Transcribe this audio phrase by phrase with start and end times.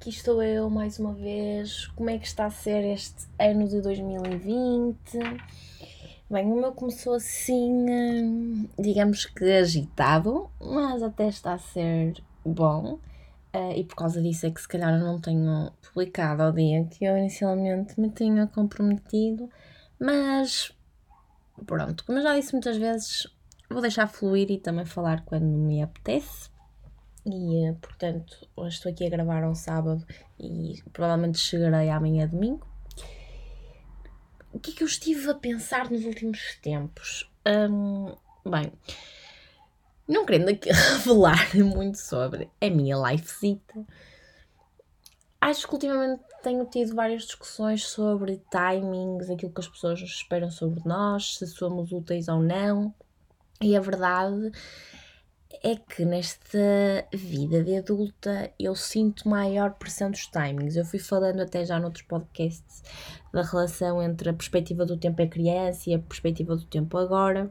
[0.00, 1.88] aqui estou eu mais uma vez.
[1.88, 4.96] Como é que está a ser este ano de 2020?
[6.30, 12.98] Bem, o meu começou assim, hum, digamos que agitado, mas até está a ser bom.
[13.54, 17.04] Uh, e por causa disso é que se calhar não tenho publicado ao dia que
[17.04, 19.50] eu inicialmente me tinha comprometido,
[20.00, 20.72] mas
[21.66, 23.26] pronto, como eu já disse muitas vezes,
[23.68, 26.48] vou deixar fluir e também falar quando me apetece.
[27.24, 30.06] E eh, portanto, hoje estou aqui a gravar um sábado
[30.38, 32.66] e provavelmente chegarei amanhã domingo.
[34.52, 37.30] O que é que eu estive a pensar nos últimos tempos?
[37.46, 38.14] Um,
[38.48, 38.72] bem,
[40.08, 43.86] não querendo aqui revelar muito sobre a minha lifezita,
[45.40, 50.82] acho que ultimamente tenho tido várias discussões sobre timings, aquilo que as pessoas esperam sobre
[50.84, 52.94] nós, se somos úteis ou não.
[53.60, 54.50] E a verdade
[55.62, 56.58] é que nesta
[57.12, 60.76] vida de adulta eu sinto maior pressão dos timings.
[60.76, 62.82] Eu fui falando até já noutros podcasts
[63.32, 67.50] da relação entre a perspectiva do tempo é criança e a perspectiva do tempo agora.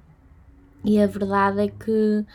[0.83, 2.25] E a verdade é que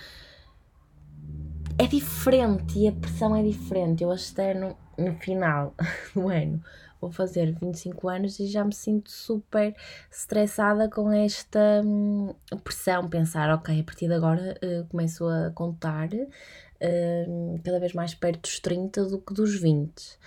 [1.78, 4.04] é diferente e a pressão é diferente.
[4.04, 5.74] Eu este ano, no final
[6.14, 6.62] do ano,
[7.04, 9.74] vou fazer 25 anos e já me sinto super
[10.10, 13.08] estressada com esta hum, pressão.
[13.08, 18.42] Pensar, ok, a partir de agora uh, começo a contar uh, cada vez mais perto
[18.42, 20.18] dos 30 do que dos 20.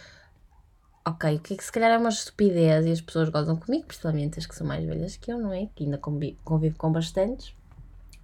[1.05, 3.85] Ok, o que é que se calhar é uma estupidez e as pessoas gozam comigo,
[3.85, 5.67] principalmente as que são mais velhas que eu, não é?
[5.73, 7.55] Que ainda convivo, com bastantes,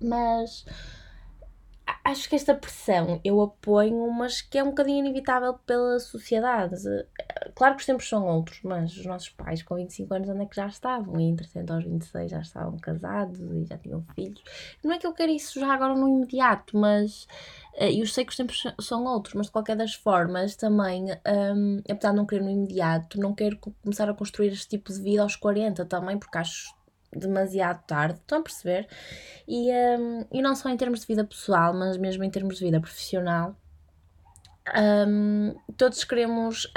[0.02, 0.66] mas
[2.04, 6.76] acho que esta pressão eu apoio, mas que é um bocadinho inevitável pela sociedade.
[7.56, 10.46] Claro que os tempos são outros, mas os nossos pais com 25 anos onde é
[10.46, 11.20] que já estavam?
[11.20, 14.44] E entretanto aos 26 já estavam casados e já tinham filhos.
[14.84, 17.24] Não é que eu quero isso já agora no imediato, mas.
[17.76, 21.06] Uh, eu sei que os tempos são outros, mas de qualquer das formas também,
[21.56, 25.02] um, apesar de não querer no imediato, não quero começar a construir este tipo de
[25.02, 26.76] vida aos 40 também, porque acho
[27.16, 28.88] demasiado tarde, estão a perceber?
[29.48, 32.66] E, um, e não só em termos de vida pessoal, mas mesmo em termos de
[32.66, 33.56] vida profissional.
[34.76, 36.72] Um, todos queremos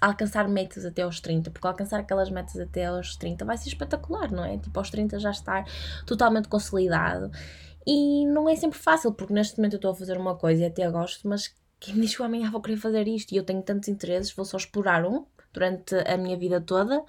[0.00, 4.30] alcançar metas até aos 30, porque alcançar aquelas metas até aos 30 vai ser espetacular,
[4.30, 4.58] não é?
[4.58, 5.64] Tipo, aos 30 já estar
[6.06, 7.30] totalmente consolidado.
[7.86, 10.66] E não é sempre fácil, porque neste momento eu estou a fazer uma coisa e
[10.66, 13.60] até gosto, mas quem me diz que amanhã vou querer fazer isto e eu tenho
[13.60, 17.04] tantos interesses, vou só explorar um durante a minha vida toda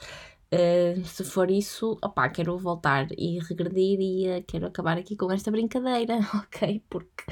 [0.54, 5.32] Uh, se for isso, opá, quero voltar e regredir e uh, quero acabar aqui com
[5.32, 6.84] esta brincadeira, ok?
[6.88, 7.24] Porque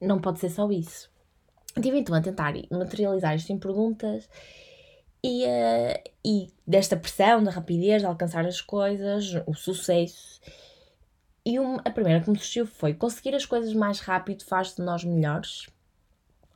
[0.00, 1.10] não pode ser só isso.
[1.76, 4.28] Estive então a tentar materializar isto em perguntas
[5.24, 10.40] e, uh, e desta pressão, da rapidez de alcançar as coisas, o sucesso.
[11.44, 14.82] E uma, a primeira que me surgiu foi conseguir as coisas mais rápido faz de
[14.82, 15.66] nós melhores.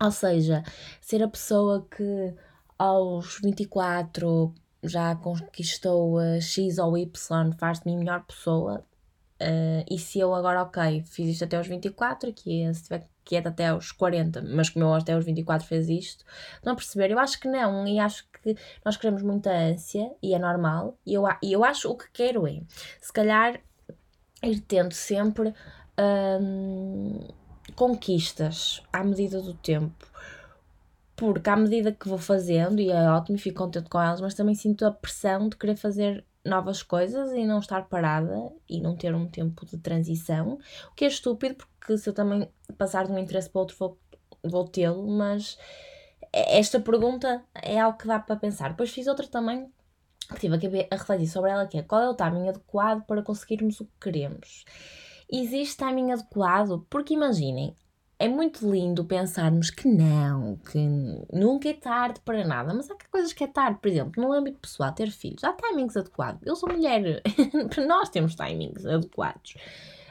[0.01, 0.63] Ou seja,
[1.01, 2.33] ser a pessoa que
[2.79, 8.84] aos 24 já conquistou uh, X ou Y, faz de mim melhor pessoa.
[9.41, 13.06] Uh, e se eu agora, ok, fiz isto até aos 24, que é, se tiver
[13.25, 16.25] quieto até aos 40, mas como eu até aos 24 fez isto,
[16.62, 17.11] não perceber?
[17.11, 21.15] Eu acho que não, e acho que nós queremos muita ânsia, e é normal, e
[21.15, 22.61] eu, e eu acho o que quero é,
[23.01, 23.61] se calhar,
[24.43, 25.55] ir tendo sempre
[26.41, 27.27] hum,
[27.75, 30.06] conquistas à medida do tempo
[31.17, 34.55] porque à medida que vou fazendo, e é ótimo, fico contente com elas, mas também
[34.55, 39.15] sinto a pressão de querer fazer novas coisas e não estar parada e não ter
[39.15, 40.59] um tempo de transição,
[40.91, 43.99] o que é estúpido, porque se eu também passar de um interesse para outro vou,
[44.43, 45.57] vou tê-lo, mas
[46.33, 48.71] esta pergunta é algo que dá para pensar.
[48.71, 49.73] Depois fiz outra também
[50.29, 53.81] que tive a refletir sobre ela, que é qual é o timing adequado para conseguirmos
[53.81, 54.65] o que queremos.
[55.31, 56.87] Existe timing adequado?
[56.91, 57.77] Porque imaginem,
[58.19, 60.79] é muito lindo pensarmos que não, que
[61.33, 64.59] nunca é tarde para nada, mas há coisas que é tarde, por exemplo, no âmbito
[64.61, 66.41] pessoal, ter filhos, há timings adequados.
[66.45, 67.23] Eu sou mulher,
[67.87, 69.57] nós temos timings adequados.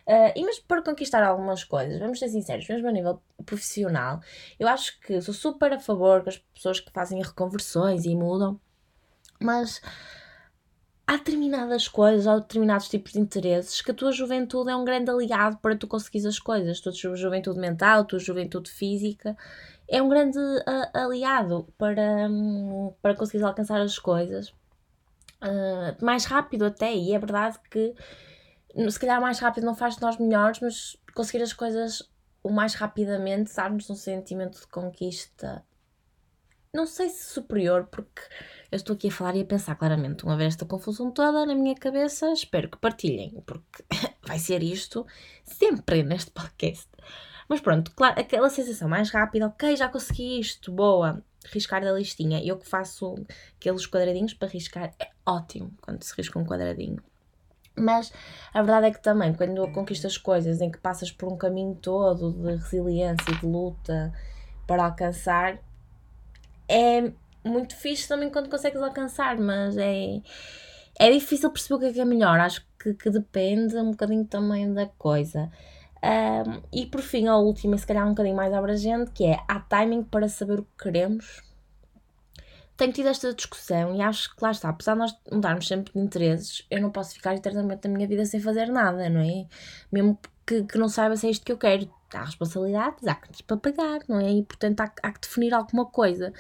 [0.06, 4.20] Uh, e mas para conquistar algumas coisas, vamos ser sinceros, mesmo a nível profissional,
[4.60, 8.60] eu acho que sou super a favor que as pessoas que fazem reconversões e mudam,
[9.40, 9.82] mas
[11.06, 15.12] há determinadas coisas, há determinados tipos de interesses que a tua juventude é um grande
[15.12, 16.80] aliado para tu conseguires as coisas.
[16.80, 19.38] A tua juventude mental, a tua juventude física
[19.88, 20.40] é um grande
[20.94, 24.50] aliado para, um, para conseguires alcançar as coisas
[25.42, 26.94] uh, mais rápido até.
[26.94, 27.94] E é verdade que
[28.90, 32.10] se calhar mais rápido não faz de nós melhores, mas conseguir as coisas
[32.42, 35.64] o mais rapidamente, dar-nos um sentimento de conquista
[36.74, 38.22] não sei se superior, porque
[38.74, 41.54] eu estou aqui a falar e a pensar claramente, uma vez esta confusão toda na
[41.54, 43.84] minha cabeça, espero que partilhem, porque
[44.26, 45.06] vai ser isto
[45.44, 46.90] sempre neste podcast.
[47.48, 51.24] Mas pronto, claro, aquela sensação mais rápida, ok, já consegui isto, boa.
[51.54, 52.44] riscar da listinha.
[52.44, 53.14] Eu que faço
[53.58, 56.98] aqueles quadradinhos para riscar, é ótimo quando se risca um quadradinho.
[57.78, 58.12] Mas
[58.52, 62.32] a verdade é que também, quando conquistas coisas em que passas por um caminho todo
[62.32, 64.12] de resiliência e de luta
[64.66, 65.60] para alcançar,
[66.68, 67.12] é
[67.44, 70.22] muito fixe também quando consegues alcançar, mas é,
[71.00, 72.40] é difícil perceber o que é que é melhor.
[72.40, 75.52] Acho que, que depende um bocadinho também da coisa.
[76.04, 79.40] Um, e por fim, a última, e se calhar um bocadinho mais abrangente, que é
[79.48, 81.42] há timing para saber o que queremos.
[82.76, 86.00] Tenho tido esta discussão e acho que lá está, apesar de nós mudarmos sempre de
[86.00, 89.46] interesses, eu não posso ficar eternamente na minha vida sem fazer nada, não é?
[89.92, 91.90] Mesmo que, que não saiba se é isto que eu quero.
[92.14, 94.30] Há responsabilidades, há que para pagar, não é?
[94.32, 96.34] E portanto há, há que definir alguma coisa.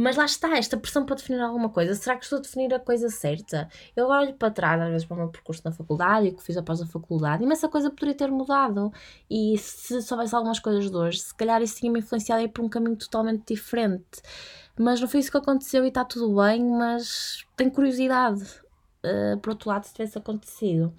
[0.00, 1.92] Mas lá está, esta pressão para definir alguma coisa.
[1.92, 3.68] Será que estou a definir a coisa certa?
[3.96, 6.36] Eu agora olho para trás, às vezes, para o meu percurso na faculdade e o
[6.36, 8.92] que fiz após a faculdade, e essa coisa poderia ter mudado.
[9.28, 12.64] E se soubesse algumas coisas de hoje, se calhar isso tinha-me influenciado a ir por
[12.64, 14.22] um caminho totalmente diferente.
[14.78, 18.44] Mas não foi isso que aconteceu e está tudo bem, mas tenho curiosidade.
[19.04, 20.94] Uh, por outro lado, se tivesse acontecido.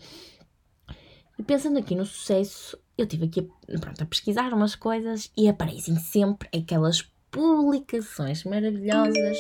[1.38, 3.50] E pensando aqui no sucesso, eu tive aqui
[3.80, 9.38] pronto, a pesquisar umas coisas e aparecem sempre aquelas publicações maravilhosas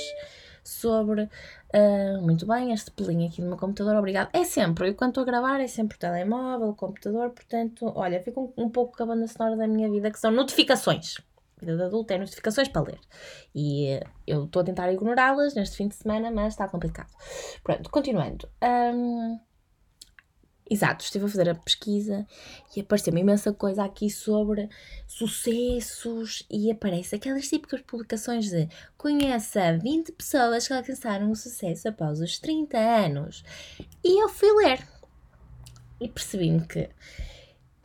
[0.63, 1.29] sobre.
[1.73, 4.29] Uh, muito bem, este pelinho aqui do meu computador, obrigado.
[4.33, 8.21] É sempre, eu quando estou a gravar é sempre o telemóvel, o computador, portanto, olha,
[8.21, 11.17] fico um, um pouco com a banda sonora da minha vida, que são notificações.
[11.59, 12.99] Vida de adulto é notificações para ler.
[13.53, 17.11] E uh, eu estou a tentar ignorá-las neste fim de semana, mas está complicado.
[17.63, 18.47] Pronto, continuando.
[18.63, 19.39] Um,
[20.69, 22.27] Exato, estive a fazer a pesquisa
[22.75, 24.69] e apareceu-me imensa coisa aqui sobre
[25.07, 32.21] sucessos e aparece aquelas típicas publicações de conheça 20 pessoas que alcançaram o sucesso após
[32.21, 33.43] os 30 anos.
[34.03, 34.87] E eu fui ler
[35.99, 36.87] e percebi-me que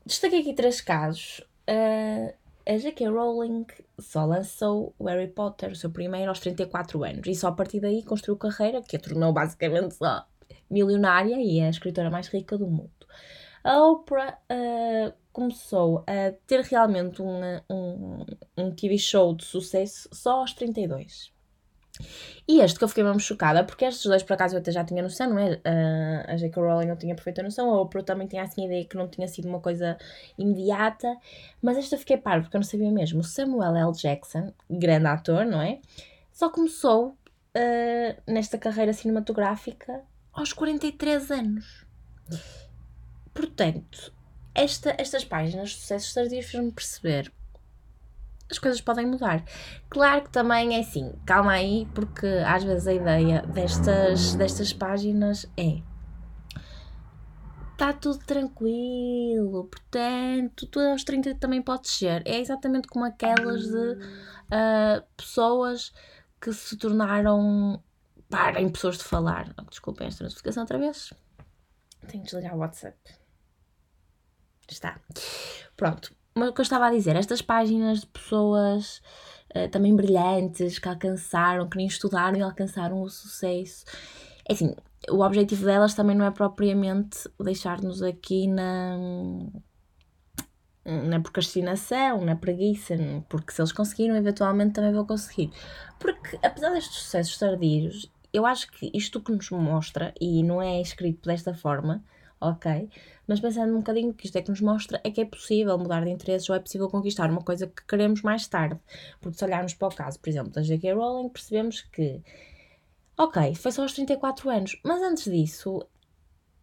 [0.05, 1.41] destaquei aqui três casos.
[1.67, 2.35] Uh,
[2.67, 3.09] a J.K.
[3.09, 3.67] Rowling
[3.99, 7.81] só lançou o Harry Potter, o seu primeiro, aos 34 anos e só a partir
[7.81, 10.27] daí construiu carreira que a tornou basicamente só
[10.75, 12.91] milionária e é a escritora mais rica do mundo.
[13.63, 17.41] A Oprah uh, começou a ter realmente um,
[17.71, 18.27] um,
[18.59, 21.33] um TV show de sucesso só aos 32.
[22.47, 24.85] E este que eu fiquei mesmo chocada, porque estes dois por acaso eu até já
[24.85, 25.53] tinha noção, não é?
[25.53, 26.61] Uh, a J.K.
[26.61, 29.29] Rowling eu tinha perfeita noção, a Oprah também tinha assim a ideia que não tinha
[29.29, 29.97] sido uma coisa
[30.37, 31.17] imediata,
[31.63, 33.23] mas esta eu fiquei paro porque eu não sabia mesmo.
[33.23, 33.93] Samuel L.
[33.93, 35.79] Jackson, grande ator, não é?
[36.33, 37.17] Só começou
[37.57, 40.03] uh, nesta carreira cinematográfica
[40.35, 41.87] aos 43 anos.
[43.33, 44.13] Portanto,
[44.55, 47.33] esta, estas páginas de sucessos tardios fez-me perceber
[48.51, 49.45] as coisas podem mudar.
[49.89, 55.51] Claro que também é assim, calma aí, porque às vezes a ideia destas, destas páginas
[55.57, 55.81] é
[57.73, 62.23] está tudo tranquilo, portanto, tu aos 30 também podes ser.
[62.25, 65.93] É exatamente como aquelas de uh, pessoas
[66.41, 67.83] que se tornaram
[68.35, 69.55] parem pessoas de falar.
[69.59, 71.13] Oh, desculpem esta notificação outra vez.
[72.09, 72.99] Tenho que desligar o WhatsApp.
[74.69, 75.01] Está.
[75.77, 76.15] Pronto.
[76.35, 79.01] Mas o que eu estava a dizer, estas páginas de pessoas
[79.55, 83.85] uh, também brilhantes que alcançaram, que nem estudaram e alcançaram o sucesso.
[84.49, 84.75] É assim,
[85.09, 88.99] o objetivo delas também não é propriamente deixar-nos aqui na
[90.85, 92.95] na procrastinação, na preguiça,
[93.29, 95.51] porque se eles conseguiram, eventualmente também vão conseguir.
[95.99, 100.81] Porque, apesar destes sucessos tardios, eu acho que isto que nos mostra, e não é
[100.81, 102.05] escrito desta forma,
[102.41, 102.91] ok?
[103.27, 106.05] Mas pensando um bocadinho que isto é que nos mostra, é que é possível mudar
[106.05, 108.79] de interesses ou é possível conquistar uma coisa que queremos mais tarde.
[109.21, 110.93] Porque se olharmos para o caso, por exemplo, da J.K.
[110.93, 112.21] Rowling, percebemos que,
[113.17, 115.87] ok, foi só aos 34 anos, mas antes disso,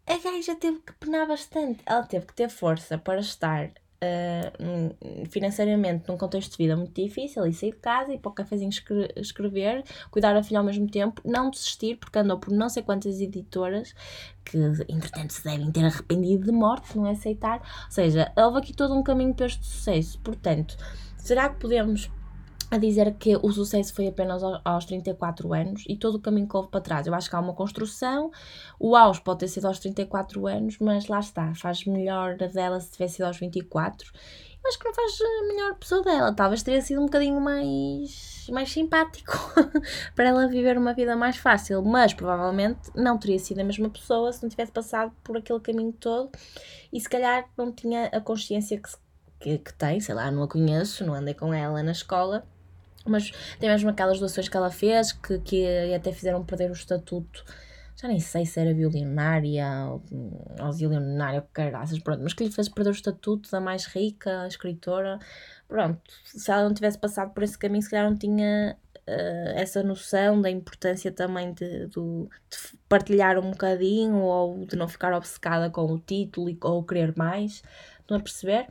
[0.05, 1.81] a gaja teve que penar bastante.
[1.85, 3.71] Ela teve que ter força para estar
[4.03, 8.33] uh, financeiramente num contexto de vida muito difícil e sair de casa e para o
[8.33, 8.71] cafezinho
[9.15, 13.19] escrever, cuidar da filha ao mesmo tempo, não desistir, porque andou por não sei quantas
[13.21, 13.93] editoras
[14.43, 14.57] que,
[14.89, 17.59] entretanto, se devem ter arrependido de morte, não é aceitar.
[17.59, 20.19] Ou seja, houve aqui todo um caminho para este sucesso.
[20.19, 20.75] Portanto,
[21.17, 22.09] será que podemos
[22.71, 26.55] a dizer que o sucesso foi apenas aos 34 anos e todo o caminho que
[26.55, 27.05] houve para trás.
[27.05, 28.31] Eu acho que há uma construção,
[28.79, 32.91] o auge pode ter sido aos 34 anos, mas lá está, faz melhor dela se
[32.91, 34.09] tivesse sido aos 24.
[34.63, 38.47] Eu acho que não faz a melhor pessoa dela, talvez teria sido um bocadinho mais,
[38.49, 39.33] mais simpático
[40.15, 44.31] para ela viver uma vida mais fácil, mas provavelmente não teria sido a mesma pessoa
[44.31, 46.29] se não tivesse passado por aquele caminho todo
[46.93, 48.89] e se calhar não tinha a consciência que,
[49.41, 52.47] que, que tem, sei lá, não a conheço, não andei com ela na escola
[53.05, 57.43] mas tem mesmo aquelas doações que ela fez que, que até fizeram perder o estatuto.
[57.95, 60.01] Já nem sei se era violinária ou,
[60.59, 65.19] ou caraças, pronto, mas que lhe fez perder o estatuto da mais rica escritora.
[65.67, 68.75] Pronto, se ela não tivesse passado por esse caminho, se calhar não tinha
[69.07, 74.87] uh, essa noção da importância também de, de, de, partilhar um bocadinho ou de não
[74.87, 77.63] ficar obcecada com o título e, ou querer mais,
[77.99, 78.67] estão a perceber?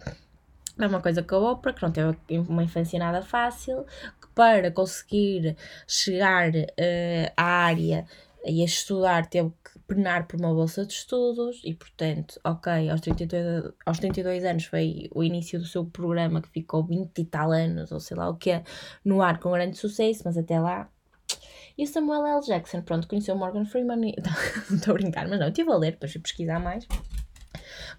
[0.78, 3.84] É uma coisa com a Oprah, que não teve uma infância nada fácil,
[4.19, 5.56] que para conseguir
[5.86, 8.06] chegar uh, à área
[8.44, 13.00] e a estudar teve que penar por uma bolsa de estudos e, portanto, ok, aos
[13.00, 17.52] 32, aos 32 anos foi o início do seu programa que ficou 20 e tal
[17.52, 18.64] anos, ou sei lá o que é,
[19.04, 20.88] no ar com grande sucesso, mas até lá.
[21.76, 22.40] E o Samuel L.
[22.46, 24.16] Jackson, pronto, conheceu Morgan Freeman e.
[24.70, 26.86] não estou a brincar, mas não, estive a ler, depois fui pesquisar mais.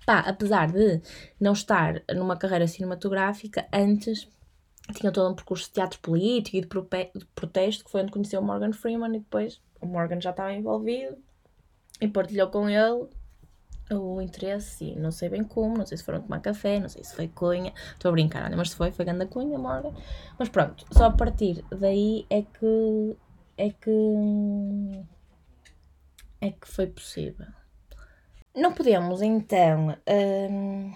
[0.05, 1.01] Pá, apesar de
[1.39, 4.27] não estar numa carreira cinematográfica, antes
[4.91, 6.67] tinha todo um percurso de teatro político e de,
[7.35, 11.17] protesto, que foi onde conheceu Morgan Freeman e depois o Morgan já estava envolvido
[11.99, 13.07] e partilhou com ele
[13.89, 17.03] o interesse e não sei bem como, não sei se foram tomar café, não sei
[17.03, 19.93] se foi cunha, estou a brincar, mas se foi, foi grande cunha, Morgan.
[20.39, 23.15] Mas pronto, só a partir daí é que
[23.57, 25.05] é que
[26.39, 27.47] é que foi possível.
[28.55, 29.97] Não podemos então
[30.49, 30.93] hum,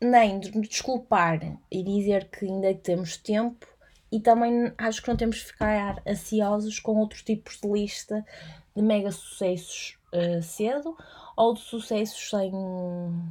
[0.00, 1.40] nem desculpar
[1.70, 3.66] e dizer que ainda temos tempo
[4.10, 8.24] e também acho que não temos de ficar ansiosos com outros tipos de lista
[8.74, 10.96] de mega sucessos uh, cedo
[11.36, 12.50] ou de sucessos sem,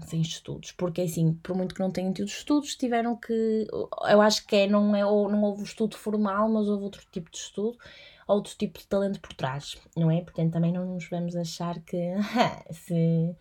[0.05, 3.67] sem estudos, porque assim, por muito que não tenham tido estudos, tiveram que.
[4.09, 7.29] Eu acho que é, não, é, ou não houve estudo formal, mas houve outro tipo
[7.29, 7.77] de estudo,
[8.25, 10.21] outro tipo de talento por trás, não é?
[10.21, 12.13] Portanto, também não nos vamos achar que
[12.71, 13.35] se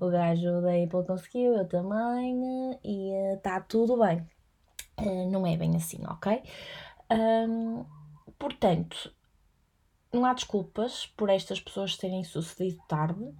[0.00, 4.26] o gajo da Apple conseguiu, eu também, e está uh, tudo bem.
[4.98, 6.42] Uh, não é bem assim, ok?
[7.10, 7.84] Um,
[8.38, 9.12] portanto,
[10.12, 13.32] não há desculpas por estas pessoas terem sucedido tarde,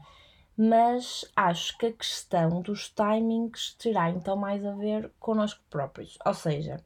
[0.56, 6.18] mas acho que a questão dos timings terá então mais a ver connosco próprios.
[6.24, 6.84] Ou seja,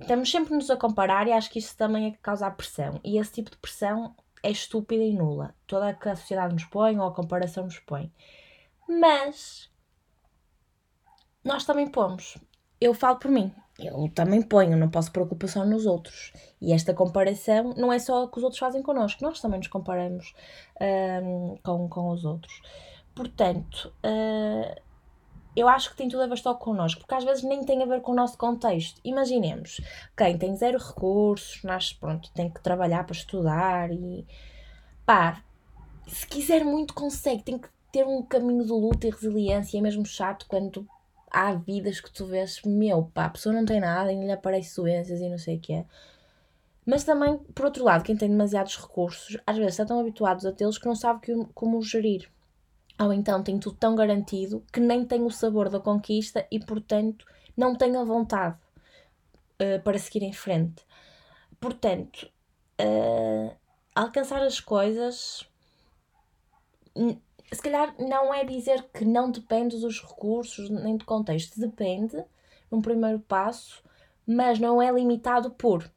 [0.00, 2.98] estamos sempre nos a comparar e acho que isso também é que causa a pressão.
[3.04, 5.54] E esse tipo de pressão é estúpida e nula.
[5.66, 8.10] Toda a que a sociedade nos põe ou a comparação nos põe.
[8.88, 9.70] Mas
[11.44, 12.38] nós também pomos.
[12.80, 16.32] Eu falo por mim eu também ponho, não posso preocupação nos outros.
[16.60, 19.68] E esta comparação não é só o que os outros fazem connosco, nós também nos
[19.68, 20.34] comparamos
[21.22, 22.60] um, com, com os outros.
[23.14, 24.80] Portanto, uh,
[25.56, 27.86] eu acho que tem tudo a ver só connosco, porque às vezes nem tem a
[27.86, 29.00] ver com o nosso contexto.
[29.04, 29.80] Imaginemos,
[30.16, 34.26] quem tem zero recursos, nasce, pronto, tem que trabalhar para estudar e
[35.04, 35.42] pá,
[36.06, 40.04] se quiser muito consegue, tem que ter um caminho de luta e resiliência, é mesmo
[40.06, 40.88] chato quando
[41.30, 44.76] há vidas que tu vês, meu, pá, a pessoa não tem nada, e lhe aparece
[44.76, 45.86] doenças e não sei o que é.
[46.84, 50.52] Mas também, por outro lado, quem tem demasiados recursos, às vezes está tão habituados a
[50.52, 52.28] tê-los que não sabe que, como gerir.
[52.98, 57.24] Ou então tem tudo tão garantido que nem tem o sabor da conquista e, portanto,
[57.56, 58.56] não tem a vontade
[59.60, 60.84] uh, para seguir em frente.
[61.60, 62.28] Portanto,
[62.80, 63.56] uh,
[63.94, 65.48] alcançar as coisas
[67.52, 72.22] se calhar não é dizer que não depende dos recursos nem do contexto, depende
[72.70, 73.82] num primeiro passo,
[74.26, 75.90] mas não é limitado por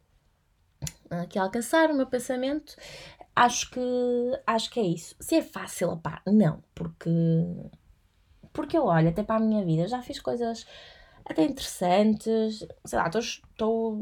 [1.09, 2.75] aqui alcançar o meu pensamento.
[3.35, 3.79] Acho que
[4.45, 5.15] acho que é isso.
[5.19, 7.09] Se é fácil, pá, não, porque
[8.53, 10.65] porque eu olho até para a minha vida, já fiz coisas
[11.25, 13.97] até interessantes, sei lá, estou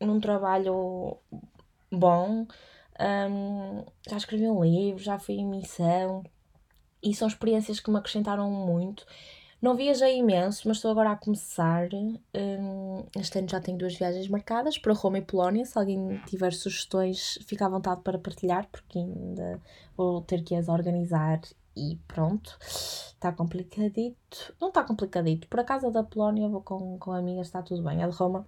[0.00, 1.18] num trabalho
[1.90, 2.46] bom,
[3.00, 6.22] um, já escrevi um livro, já fui em missão,
[7.04, 9.06] e são experiências que me acrescentaram muito.
[9.60, 11.88] Não viajei imenso, mas estou agora a começar.
[11.94, 15.64] Um, este ano já tenho duas viagens marcadas para Roma e Polónia.
[15.64, 19.60] Se alguém tiver sugestões, fica à vontade para partilhar, porque ainda
[19.96, 21.40] vou ter que as organizar
[21.76, 22.58] e pronto.
[22.60, 24.54] Está complicadito.
[24.60, 25.48] Não está complicadito.
[25.48, 28.02] Por acaso a da Polónia vou com, com amigas, está tudo bem.
[28.02, 28.46] A de Roma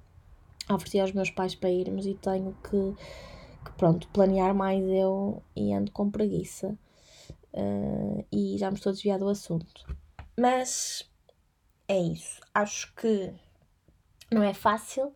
[0.68, 2.94] ofereci aos meus pais para irmos e tenho que,
[3.64, 6.76] que pronto, planear mais eu e ando com preguiça.
[7.56, 9.86] Uh, e já me estou a desviar do assunto.
[10.38, 11.10] Mas
[11.88, 12.40] é isso.
[12.54, 13.32] Acho que
[14.30, 15.14] não é fácil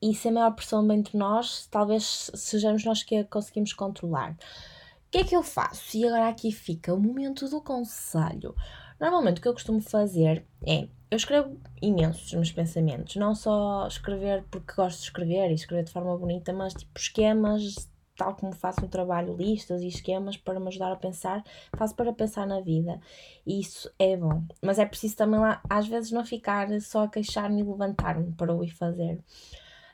[0.00, 4.32] e se a maior pressão entre nós, talvez sejamos nós que a conseguimos controlar.
[4.32, 5.96] O que é que eu faço?
[5.96, 8.54] E agora aqui fica o momento do conselho.
[9.00, 13.86] Normalmente o que eu costumo fazer é eu escrevo imenso os meus pensamentos, não só
[13.86, 18.52] escrever porque gosto de escrever e escrever de forma bonita, mas tipo esquemas tal como
[18.52, 21.42] faço no trabalho, listas e esquemas para me ajudar a pensar,
[21.76, 23.00] faço para pensar na vida.
[23.46, 24.42] E isso é bom.
[24.60, 28.52] Mas é preciso também lá, às vezes, não ficar só a queixar-me e levantar-me para
[28.52, 29.20] o ir fazer.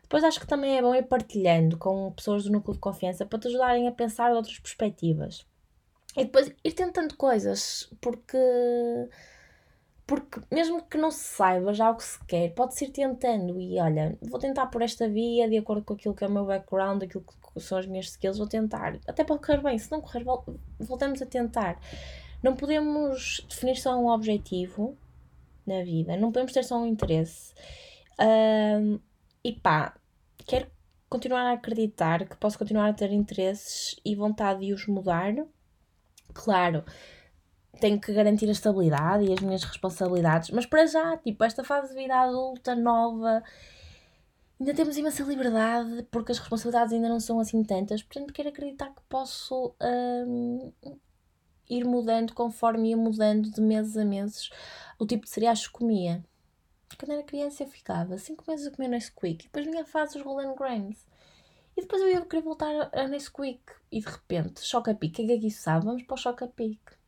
[0.02, 3.38] Depois acho que também é bom ir partilhando com pessoas do núcleo de confiança para
[3.38, 5.46] te ajudarem a pensar de outras perspectivas.
[6.16, 8.38] E depois ir tentando coisas, porque
[10.06, 13.78] porque mesmo que não se saiba já o que se quer, pode-se ir tentando e
[13.80, 17.02] olha, vou tentar por esta via, de acordo com aquilo que é o meu background,
[17.02, 18.98] aquilo que são as minhas skills, vou tentar.
[19.06, 20.24] Até pode correr bem, se não correr,
[20.78, 21.80] voltamos a tentar.
[22.42, 24.96] Não podemos definir só um objetivo
[25.66, 27.54] na vida, não podemos ter só um interesse.
[28.20, 29.00] Um,
[29.42, 29.94] e pá,
[30.46, 30.66] quero
[31.08, 35.34] continuar a acreditar que posso continuar a ter interesses e vontade de os mudar.
[36.34, 36.84] Claro,
[37.80, 41.88] tenho que garantir a estabilidade e as minhas responsabilidades, mas para já, tipo, esta fase
[41.88, 43.42] de vida adulta, nova,
[44.58, 48.90] ainda temos imensa liberdade porque as responsabilidades ainda não são assim tantas, portanto, quero acreditar
[48.90, 49.74] que posso
[50.26, 50.72] hum,
[51.68, 54.50] ir mudando conforme ia mudando de meses a meses
[54.98, 56.24] o tipo de cereais que comia.
[56.98, 60.14] Quando era criança eu ficava 5 meses a comer Nesquik e depois vinha a fase
[60.14, 61.06] dos Golden Grains.
[61.76, 65.38] E depois eu ia querer voltar a Nesquik e de repente, choca-pique, o que é
[65.38, 65.86] que isso sabe?
[65.86, 67.03] Vamos para o choca-pique.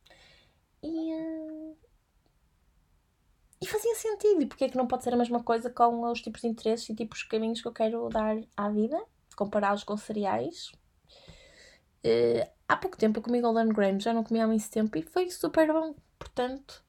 [0.87, 1.77] E, uh...
[3.61, 4.41] e fazia sentido.
[4.41, 6.87] E porque é que não pode ser a mesma coisa com os tipos de interesses
[6.89, 8.97] e tipos de caminhos que eu quero dar à vida?
[9.35, 10.71] Compará-los com cereais.
[12.05, 15.01] Uh, há pouco tempo eu comi Golden Graham, já não comia há muito tempo e
[15.01, 15.93] foi super bom.
[16.17, 16.83] Portanto,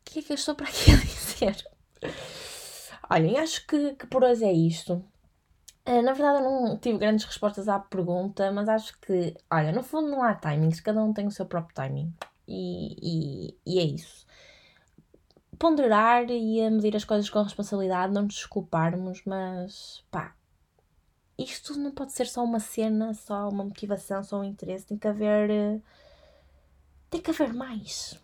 [0.00, 1.56] o que é que eu estou para aqui a dizer?
[3.10, 5.04] Olhem, acho que, que por hoje é isto.
[5.86, 9.82] Uh, na verdade, eu não tive grandes respostas à pergunta, mas acho que, olha, no
[9.82, 12.14] fundo não há timings, cada um tem o seu próprio timing
[12.46, 14.26] e, e, e é isso.
[15.58, 20.34] Ponderar e a medir as coisas com responsabilidade, não nos desculparmos, mas pá,
[21.38, 25.08] isto não pode ser só uma cena, só uma motivação, só um interesse, tem que
[25.08, 25.82] haver.
[27.10, 28.18] Tem que haver mais.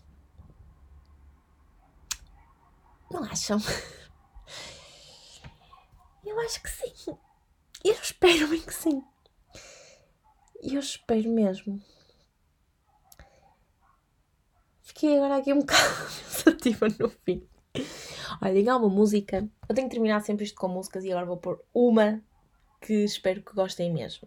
[3.11, 3.59] Não acham?
[6.25, 7.17] Eu acho que sim.
[7.85, 9.03] Eu espero bem que sim.
[10.63, 11.83] Eu espero mesmo.
[14.89, 15.83] Fiquei agora aqui um bocado
[16.25, 17.47] pensativa no fim.
[18.41, 19.47] Olha, diga uma música.
[19.69, 22.23] Eu tenho que terminar sempre isto com músicas e agora vou pôr uma
[22.81, 24.27] que espero que gostem mesmo.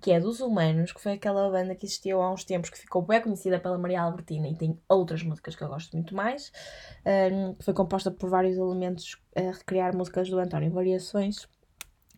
[0.00, 3.02] Que é dos Humanos, que foi aquela banda que existiu há uns tempos, que ficou
[3.02, 6.50] bem conhecida pela Maria Albertina e tem outras músicas que eu gosto muito mais.
[7.06, 11.46] Um, foi composta por vários elementos a recriar músicas do António Variações.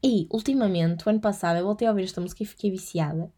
[0.02, 3.30] E, ultimamente, o ano passado, eu voltei a ouvir esta música e fiquei viciada.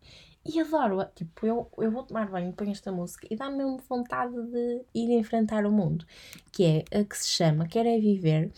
[0.47, 1.07] E adoro-a.
[1.07, 5.11] Tipo, eu, eu vou tomar banho, ponho esta música e dá-me mesmo vontade de ir
[5.13, 6.05] enfrentar o mundo.
[6.53, 8.53] Que é a que se chama Quer é Viver.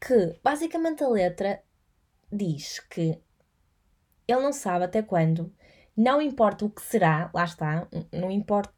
[0.00, 1.62] Que, basicamente, a letra
[2.30, 3.18] diz que
[4.28, 5.52] ele não sabe até quando.
[5.96, 8.70] Não importa o que será, lá está, não importa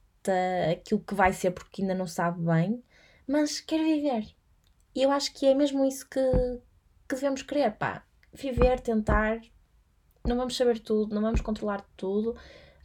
[0.72, 2.82] aquilo que vai ser porque ainda não sabe bem,
[3.26, 4.34] mas quer viver.
[4.94, 6.20] E eu acho que é mesmo isso que,
[7.08, 8.04] que devemos querer, pá.
[8.32, 9.40] Viver, tentar,
[10.26, 12.34] não vamos saber tudo, não vamos controlar tudo,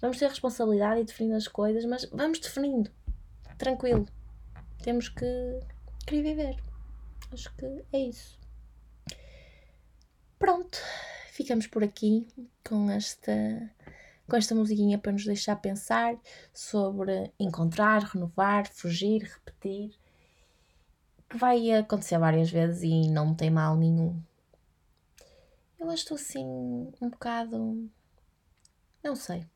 [0.02, 2.92] vamos ter responsabilidade e definir as coisas, mas vamos definindo,
[3.58, 4.06] tranquilo.
[4.84, 5.26] Temos que
[6.06, 6.64] querer viver.
[7.32, 8.38] Acho que é isso.
[10.38, 10.78] Pronto,
[11.32, 12.28] ficamos por aqui
[12.68, 13.32] com esta
[14.28, 16.16] com esta musiquinha para nos deixar pensar
[16.54, 19.92] sobre encontrar, renovar, fugir, repetir,
[21.28, 24.22] que vai acontecer várias vezes e não tem mal nenhum.
[25.80, 26.44] Eu estou assim
[27.02, 27.90] um bocado.
[29.02, 29.48] Não sei.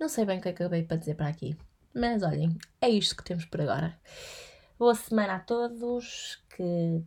[0.00, 1.54] Não sei bem o que acabei para dizer para aqui.
[1.94, 4.00] Mas olhem, é isto que temos por agora.
[4.78, 6.42] Boa semana a todos.
[6.48, 7.04] Que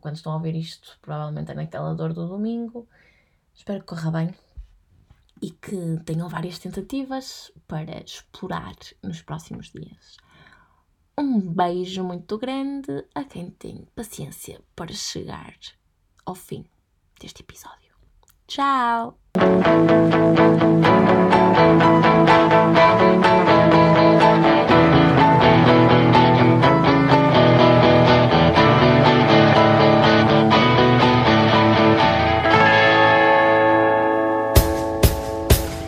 [0.00, 2.88] quando estão a ouvir isto, provavelmente é naquela dor do domingo.
[3.54, 4.34] Espero que corra bem
[5.42, 10.16] e que tenham várias tentativas para explorar nos próximos dias.
[11.18, 15.54] Um beijo muito grande a quem tem paciência para chegar
[16.24, 16.66] ao fim
[17.20, 17.94] deste episódio.
[18.46, 19.18] Tchau!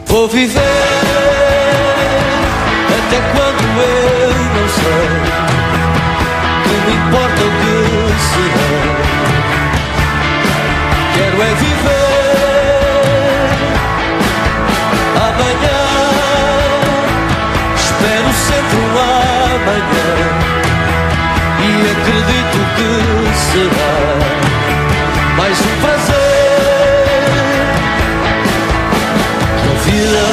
[0.06, 0.77] Vou viver
[19.68, 20.48] amanhã
[21.60, 22.90] e acredito que
[23.36, 23.96] será
[25.36, 26.16] mais um prazer.
[29.62, 30.26] Que a vida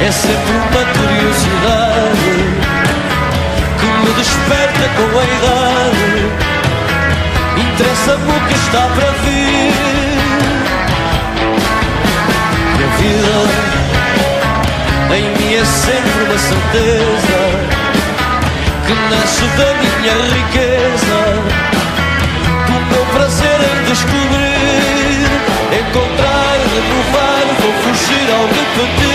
[0.00, 2.34] é sempre uma curiosidade
[3.80, 6.10] que me desperta com a idade.
[7.56, 9.74] Interessa-me o que está para vir.
[12.78, 13.75] E a vida
[15.58, 17.38] é sempre uma certeza
[18.86, 21.18] que nasce da minha riqueza,
[22.66, 25.26] do meu prazer em descobrir,
[25.80, 29.05] encontrar, renovar, vou fugir ao repetir.